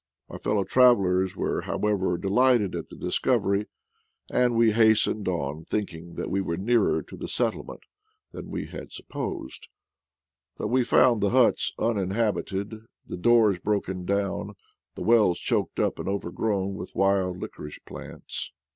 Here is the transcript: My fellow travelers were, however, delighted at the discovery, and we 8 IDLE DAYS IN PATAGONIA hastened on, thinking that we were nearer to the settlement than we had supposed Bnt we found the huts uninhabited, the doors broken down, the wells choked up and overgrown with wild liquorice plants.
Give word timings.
My 0.27 0.39
fellow 0.39 0.63
travelers 0.63 1.35
were, 1.35 1.61
however, 1.61 2.17
delighted 2.17 2.73
at 2.73 2.89
the 2.89 2.95
discovery, 2.95 3.67
and 4.31 4.55
we 4.55 4.69
8 4.71 4.73
IDLE 4.73 4.73
DAYS 4.73 4.73
IN 4.73 4.73
PATAGONIA 4.73 4.87
hastened 4.87 5.27
on, 5.27 5.65
thinking 5.65 6.15
that 6.15 6.31
we 6.31 6.41
were 6.41 6.57
nearer 6.57 7.03
to 7.03 7.15
the 7.15 7.27
settlement 7.27 7.81
than 8.31 8.49
we 8.49 8.65
had 8.65 8.91
supposed 8.91 9.67
Bnt 10.59 10.69
we 10.71 10.83
found 10.83 11.21
the 11.21 11.29
huts 11.29 11.73
uninhabited, 11.77 12.87
the 13.05 13.17
doors 13.17 13.59
broken 13.59 14.03
down, 14.03 14.55
the 14.95 15.03
wells 15.03 15.37
choked 15.37 15.79
up 15.79 15.99
and 15.99 16.09
overgrown 16.09 16.73
with 16.73 16.95
wild 16.95 17.37
liquorice 17.37 17.77
plants. 17.85 18.51